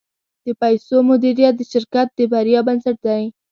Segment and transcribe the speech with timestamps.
[0.45, 3.23] د پیسو مدیریت د شرکت د بریا بنسټ دی.